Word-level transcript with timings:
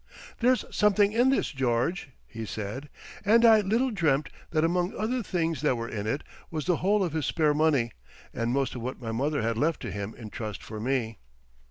"There's 0.39 0.65
something 0.71 1.11
in 1.11 1.29
this, 1.29 1.49
George," 1.51 2.09
he 2.25 2.43
said, 2.43 2.89
and 3.23 3.45
I 3.45 3.61
little 3.61 3.91
dreamt 3.91 4.29
that 4.49 4.63
among 4.63 4.95
other 4.97 5.21
things 5.21 5.61
that 5.61 5.77
were 5.77 5.87
in 5.87 6.07
it, 6.07 6.23
was 6.49 6.65
the 6.65 6.77
whole 6.77 7.03
of 7.03 7.13
his 7.13 7.27
spare 7.27 7.53
money 7.53 7.91
and 8.33 8.51
most 8.51 8.73
of 8.73 8.81
what 8.81 8.99
my 8.99 9.11
mother 9.11 9.43
had 9.43 9.59
left 9.59 9.79
to 9.83 9.91
him 9.91 10.15
in 10.15 10.31
trust 10.31 10.63
for 10.63 10.79
me. 10.79 11.19